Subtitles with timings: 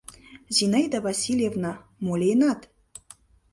[0.55, 1.71] Зинаида Васильевна,
[2.03, 2.59] мо лийынат?